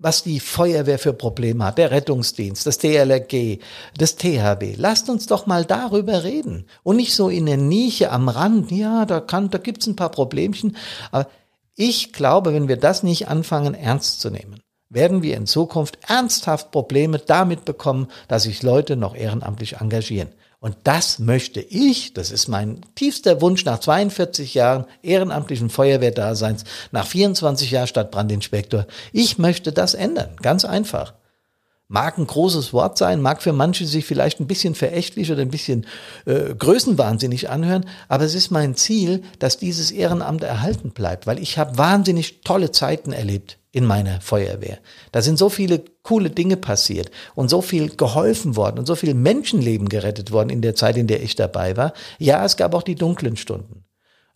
was 0.00 0.22
die 0.22 0.40
Feuerwehr 0.40 0.98
für 0.98 1.12
Probleme 1.12 1.66
hat, 1.66 1.76
der 1.76 1.90
Rettungsdienst, 1.90 2.66
das 2.66 2.78
DLRG, 2.78 3.58
das 3.96 4.16
THW. 4.16 4.74
Lasst 4.76 5.10
uns 5.10 5.26
doch 5.26 5.46
mal 5.46 5.66
darüber 5.66 6.24
reden 6.24 6.64
und 6.82 6.96
nicht 6.96 7.14
so 7.14 7.28
in 7.28 7.44
der 7.44 7.58
Nische 7.58 8.10
am 8.10 8.30
Rand. 8.30 8.72
Ja, 8.72 9.04
da 9.04 9.20
kann, 9.20 9.50
da 9.50 9.58
gibt's 9.58 9.86
ein 9.86 9.96
paar 9.96 10.10
Problemchen, 10.10 10.76
aber 11.12 11.28
ich 11.80 12.12
glaube, 12.12 12.52
wenn 12.52 12.68
wir 12.68 12.76
das 12.76 13.02
nicht 13.02 13.28
anfangen 13.28 13.72
ernst 13.72 14.20
zu 14.20 14.28
nehmen, 14.28 14.60
werden 14.90 15.22
wir 15.22 15.34
in 15.38 15.46
Zukunft 15.46 15.98
ernsthaft 16.06 16.72
Probleme 16.72 17.18
damit 17.18 17.64
bekommen, 17.64 18.08
dass 18.28 18.42
sich 18.42 18.62
Leute 18.62 18.96
noch 18.96 19.14
ehrenamtlich 19.14 19.76
engagieren. 19.76 20.28
Und 20.58 20.76
das 20.84 21.18
möchte 21.20 21.62
ich, 21.62 22.12
das 22.12 22.30
ist 22.32 22.48
mein 22.48 22.82
tiefster 22.96 23.40
Wunsch 23.40 23.64
nach 23.64 23.78
42 23.78 24.52
Jahren 24.52 24.84
ehrenamtlichen 25.00 25.70
Feuerwehrdaseins, 25.70 26.64
nach 26.92 27.06
24 27.06 27.70
Jahren 27.70 27.86
Stadtbrandinspektor. 27.86 28.86
Ich 29.14 29.38
möchte 29.38 29.72
das 29.72 29.94
ändern, 29.94 30.36
ganz 30.42 30.66
einfach. 30.66 31.14
Mag 31.92 32.18
ein 32.18 32.26
großes 32.28 32.72
Wort 32.72 32.98
sein, 32.98 33.20
mag 33.20 33.42
für 33.42 33.52
manche 33.52 33.84
sich 33.84 34.06
vielleicht 34.06 34.38
ein 34.38 34.46
bisschen 34.46 34.76
verächtlich 34.76 35.32
oder 35.32 35.42
ein 35.42 35.50
bisschen 35.50 35.86
äh, 36.24 36.54
größenwahnsinnig 36.54 37.50
anhören, 37.50 37.84
aber 38.06 38.22
es 38.22 38.36
ist 38.36 38.52
mein 38.52 38.76
Ziel, 38.76 39.24
dass 39.40 39.58
dieses 39.58 39.90
Ehrenamt 39.90 40.44
erhalten 40.44 40.92
bleibt, 40.92 41.26
weil 41.26 41.40
ich 41.40 41.58
habe 41.58 41.78
wahnsinnig 41.78 42.42
tolle 42.42 42.70
Zeiten 42.70 43.12
erlebt 43.12 43.58
in 43.72 43.86
meiner 43.86 44.20
Feuerwehr. 44.20 44.78
Da 45.10 45.20
sind 45.20 45.36
so 45.36 45.48
viele 45.48 45.82
coole 46.04 46.30
Dinge 46.30 46.56
passiert 46.56 47.10
und 47.34 47.50
so 47.50 47.60
viel 47.60 47.88
geholfen 47.96 48.54
worden 48.54 48.78
und 48.78 48.86
so 48.86 48.94
viel 48.94 49.14
Menschenleben 49.14 49.88
gerettet 49.88 50.30
worden 50.30 50.50
in 50.50 50.62
der 50.62 50.76
Zeit, 50.76 50.96
in 50.96 51.08
der 51.08 51.24
ich 51.24 51.34
dabei 51.34 51.76
war. 51.76 51.92
Ja, 52.20 52.44
es 52.44 52.56
gab 52.56 52.72
auch 52.72 52.84
die 52.84 52.94
dunklen 52.94 53.36
Stunden. 53.36 53.82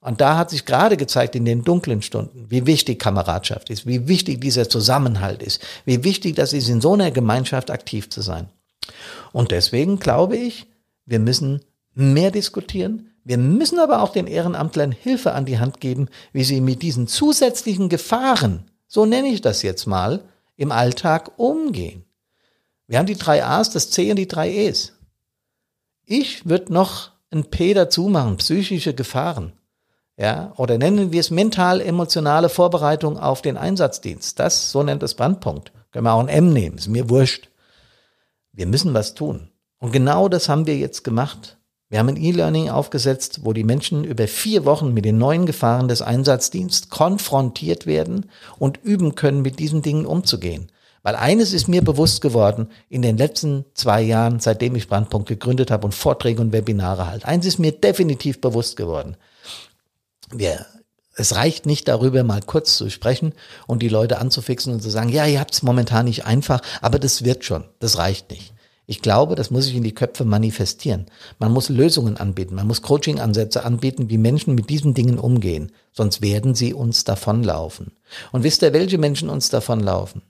Und 0.05 0.21
da 0.21 0.37
hat 0.37 0.51
sich 0.51 0.67
gerade 0.67 0.99
gezeigt 0.99 1.35
in 1.35 1.47
den 1.47 1.65
dunklen 1.65 2.03
Stunden, 2.03 2.45
wie 2.51 2.67
wichtig 2.67 2.99
Kameradschaft 2.99 3.71
ist, 3.71 3.87
wie 3.87 4.07
wichtig 4.07 4.39
dieser 4.39 4.69
Zusammenhalt 4.69 5.43
ist, 5.43 5.63
wie 5.87 6.05
wichtig 6.05 6.37
das 6.37 6.53
ist, 6.53 6.69
in 6.69 6.83
so 6.83 6.93
einer 6.93 7.11
Gemeinschaft 7.11 7.71
aktiv 7.71 8.11
zu 8.11 8.21
sein. 8.21 8.51
Und 9.33 9.51
deswegen 9.51 9.99
glaube 9.99 10.37
ich, 10.37 10.67
wir 11.07 11.21
müssen 11.21 11.63
mehr 11.95 12.31
diskutieren. 12.31 13.13
Wir 13.25 13.39
müssen 13.39 13.79
aber 13.79 14.03
auch 14.03 14.13
den 14.13 14.27
Ehrenamtlern 14.27 14.93
Hilfe 14.93 15.33
an 15.33 15.47
die 15.47 15.59
Hand 15.59 15.81
geben, 15.81 16.09
wie 16.35 16.45
sie 16.45 16.61
mit 16.61 16.83
diesen 16.83 17.09
zusätzlichen 17.09 17.89
Gefahren, 17.89 18.71
so 18.87 19.07
nenne 19.07 19.29
ich 19.29 19.41
das 19.41 19.63
jetzt 19.63 19.87
mal, 19.87 20.23
im 20.57 20.71
Alltag 20.71 21.39
umgehen. 21.39 22.05
Wir 22.87 22.99
haben 22.99 23.07
die 23.07 23.17
drei 23.17 23.43
A's, 23.43 23.71
das 23.71 23.91
C 23.91 24.11
und 24.11 24.17
die 24.17 24.29
drei 24.29 24.53
E's. 24.53 24.93
Ich 26.05 26.47
würde 26.47 26.75
noch 26.75 27.13
ein 27.31 27.45
P 27.45 27.73
dazu 27.73 28.09
machen, 28.09 28.37
psychische 28.37 28.93
Gefahren 28.93 29.55
ja, 30.17 30.53
oder 30.57 30.79
nennen 30.79 31.11
wir 31.11 31.21
es 31.21 31.31
mental-emotionale 31.31 32.49
Vorbereitung 32.49 33.19
auf 33.19 33.43
den 33.43 33.57
Einsatzdienst. 33.57 34.39
Das, 34.39 34.71
so 34.71 34.83
nennt 34.83 35.03
es 35.03 35.15
Brandpunkt. 35.15 35.73
Können 35.91 36.05
wir 36.05 36.13
auch 36.13 36.21
ein 36.21 36.29
M 36.29 36.53
nehmen, 36.53 36.79
ist 36.79 36.89
mir 36.89 37.11
wurscht. 37.11 37.49
Wir 38.53 38.67
müssen 38.67 38.95
was 38.95 39.15
tun. 39.15 39.51
Und 39.79 39.93
genau 39.93 40.29
das 40.29 40.49
haben 40.49 40.67
wir 40.67 40.77
jetzt 40.77 41.03
gemacht. 41.03 41.59
Wir 41.89 41.99
haben 41.99 42.09
ein 42.09 42.17
E-Learning 42.17 42.71
aufgesetzt, 42.71 43.41
wo 43.43 43.53
die 43.53 43.65
Menschen 43.65 44.05
über 44.05 44.27
vier 44.29 44.65
Wochen 44.65 44.95
mit 44.95 45.05
den 45.05 45.19
neuen 45.19 45.47
Gefahren 45.47 45.89
des 45.89 46.01
Einsatzdienstes 46.01 46.89
konfrontiert 46.89 47.87
werden 47.87 48.31
und 48.59 48.79
üben 48.83 49.17
können, 49.17 49.43
mit 49.43 49.59
diesen 49.59 49.83
Dingen 49.83 50.07
umzugehen. 50.07 50.71
Weil 51.03 51.17
eines 51.17 51.53
ist 51.53 51.69
mir 51.69 51.83
bewusst 51.83 52.21
geworden 52.21 52.69
in 52.89 53.03
den 53.03 53.19
letzten 53.19 53.65
zwei 53.75 54.01
Jahren, 54.01 54.41
seitdem 54.41 54.75
ich 54.77 54.89
Brandpunkt 54.89 55.29
gegründet 55.29 55.71
habe 55.71 55.85
und 55.85 55.95
Vorträge 55.95 56.41
und 56.41 56.53
Webinare 56.53 57.07
halt. 57.07 57.27
Eins 57.27 57.45
ist 57.45 57.59
mir 57.59 57.73
definitiv 57.73 58.41
bewusst 58.41 58.77
geworden 58.77 59.17
wir, 60.31 60.67
es 61.17 61.37
reicht 61.37 61.67
nicht 61.67 61.89
darüber 61.89 62.25
mal 62.25 62.41
kurz 62.43 62.77
zu 62.77 62.91
sprechen 62.91 63.35
und 63.67 63.83
die 63.83 63.89
Leute 63.89 64.19
anzufixen 64.19 64.73
und 64.73 64.83
zu 64.83 64.91
sagen, 64.91 65.11
ja, 65.11 65.27
ihr 65.27 65.41
habt 65.41 65.55
es 65.55 65.63
momentan 65.63 66.07
nicht 66.07 66.25
einfach, 66.25 66.61
aber 66.81 66.99
das 66.99 67.25
wird 67.25 67.45
schon, 67.45 67.65
das 67.79 67.99
reicht 67.99 68.31
nicht. 68.31 68.53
Ich 68.87 69.01
glaube, 69.01 69.35
das 69.35 69.51
muss 69.51 69.65
sich 69.65 69.77
in 69.77 69.83
die 69.83 69.95
Köpfe 69.95 70.27
manifestieren. 70.27 71.07
Man 71.39 71.53
muss 71.53 71.71
Lösungen 71.71 72.19
anbieten, 72.19 72.55
man 72.55 72.67
muss 72.67 72.83
Coaching-Ansätze 72.83 73.65
anbieten, 73.65 74.11
wie 74.11 74.19
Menschen 74.19 74.55
mit 74.55 74.69
diesen 74.69 74.93
Dingen 74.93 75.19
umgehen. 75.19 75.73
Sonst 75.93 76.21
werden 76.21 76.55
sie 76.55 76.75
uns 76.75 77.05
davonlaufen. 77.05 77.93
Und 78.33 78.43
wisst 78.43 78.61
ihr, 78.63 78.75
welche 78.75 78.99
Menschen 78.99 79.31
uns 79.31 79.49
davonlaufen? 79.49 80.23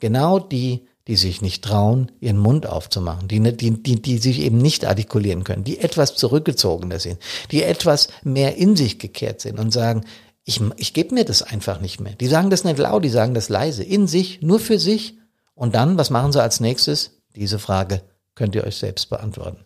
Genau 0.00 0.40
die, 0.40 0.88
die 1.08 1.16
sich 1.16 1.42
nicht 1.42 1.64
trauen, 1.64 2.12
ihren 2.20 2.38
Mund 2.38 2.66
aufzumachen, 2.66 3.28
die, 3.28 3.40
die, 3.56 3.82
die, 3.82 4.00
die 4.00 4.18
sich 4.18 4.40
eben 4.40 4.58
nicht 4.58 4.84
artikulieren 4.84 5.44
können, 5.44 5.64
die 5.64 5.80
etwas 5.80 6.14
zurückgezogener 6.14 7.00
sind, 7.00 7.18
die 7.50 7.64
etwas 7.64 8.08
mehr 8.22 8.56
in 8.56 8.76
sich 8.76 8.98
gekehrt 8.98 9.40
sind 9.40 9.58
und 9.58 9.72
sagen, 9.72 10.04
ich, 10.44 10.60
ich 10.76 10.92
gebe 10.92 11.14
mir 11.14 11.24
das 11.24 11.42
einfach 11.42 11.80
nicht 11.80 12.00
mehr. 12.00 12.14
Die 12.14 12.26
sagen 12.26 12.50
das 12.50 12.64
nicht 12.64 12.78
laut, 12.78 13.04
die 13.04 13.08
sagen 13.08 13.34
das 13.34 13.48
leise, 13.48 13.82
in 13.82 14.06
sich, 14.06 14.42
nur 14.42 14.60
für 14.60 14.78
sich. 14.78 15.18
Und 15.54 15.74
dann, 15.74 15.98
was 15.98 16.10
machen 16.10 16.32
sie 16.32 16.42
als 16.42 16.60
nächstes? 16.60 17.18
Diese 17.34 17.58
Frage 17.58 18.02
könnt 18.34 18.54
ihr 18.54 18.64
euch 18.64 18.76
selbst 18.76 19.10
beantworten. 19.10 19.64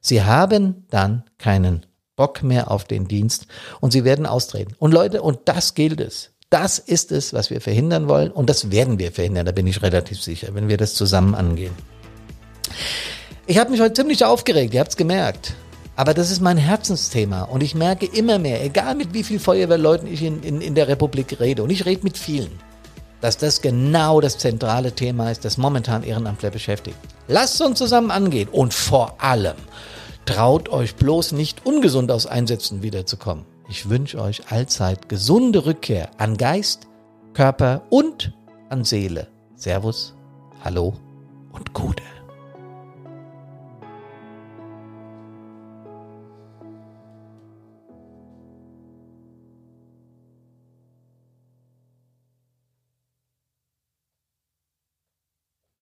Sie 0.00 0.22
haben 0.22 0.86
dann 0.90 1.24
keinen 1.38 1.86
Bock 2.16 2.42
mehr 2.42 2.70
auf 2.70 2.84
den 2.84 3.08
Dienst 3.08 3.46
und 3.80 3.92
sie 3.92 4.04
werden 4.04 4.26
austreten. 4.26 4.74
Und 4.78 4.92
Leute, 4.92 5.22
und 5.22 5.40
das 5.46 5.74
gilt 5.74 6.00
es. 6.00 6.31
Das 6.52 6.78
ist 6.78 7.12
es, 7.12 7.32
was 7.32 7.48
wir 7.48 7.62
verhindern 7.62 8.08
wollen 8.08 8.30
und 8.30 8.50
das 8.50 8.70
werden 8.70 8.98
wir 8.98 9.10
verhindern, 9.10 9.46
da 9.46 9.52
bin 9.52 9.66
ich 9.66 9.80
relativ 9.80 10.20
sicher, 10.20 10.48
wenn 10.52 10.68
wir 10.68 10.76
das 10.76 10.92
zusammen 10.92 11.34
angehen. 11.34 11.72
Ich 13.46 13.56
habe 13.56 13.70
mich 13.70 13.80
heute 13.80 13.94
ziemlich 13.94 14.22
aufgeregt, 14.22 14.74
ihr 14.74 14.80
habt 14.80 14.90
es 14.90 14.98
gemerkt. 14.98 15.54
Aber 15.96 16.12
das 16.12 16.30
ist 16.30 16.42
mein 16.42 16.58
Herzensthema 16.58 17.44
und 17.44 17.62
ich 17.62 17.74
merke 17.74 18.04
immer 18.04 18.38
mehr, 18.38 18.62
egal 18.62 18.94
mit 18.96 19.14
wie 19.14 19.22
vielen 19.22 19.40
Feuerwehrleuten 19.40 20.06
ich 20.12 20.22
in, 20.22 20.42
in, 20.42 20.60
in 20.60 20.74
der 20.74 20.88
Republik 20.88 21.40
rede, 21.40 21.62
und 21.62 21.70
ich 21.70 21.86
rede 21.86 22.04
mit 22.04 22.18
vielen, 22.18 22.52
dass 23.22 23.38
das 23.38 23.62
genau 23.62 24.20
das 24.20 24.36
zentrale 24.36 24.92
Thema 24.92 25.30
ist, 25.30 25.46
das 25.46 25.56
momentan 25.56 26.02
Ehrenamtler 26.02 26.50
beschäftigt. 26.50 26.98
Lasst 27.28 27.62
uns 27.62 27.78
zusammen 27.78 28.10
angehen 28.10 28.50
und 28.50 28.74
vor 28.74 29.16
allem 29.22 29.56
traut 30.26 30.68
euch 30.68 30.96
bloß 30.96 31.32
nicht 31.32 31.64
ungesund 31.64 32.10
aus 32.10 32.26
Einsätzen 32.26 32.82
wiederzukommen. 32.82 33.51
Ich 33.68 33.88
wünsche 33.88 34.20
euch 34.20 34.50
allzeit 34.50 35.08
gesunde 35.08 35.66
Rückkehr 35.66 36.10
an 36.18 36.36
Geist, 36.36 36.88
Körper 37.32 37.82
und 37.90 38.32
an 38.68 38.84
Seele. 38.84 39.28
Servus, 39.54 40.14
hallo 40.64 40.94
und 41.52 41.72
Gute. 41.72 42.02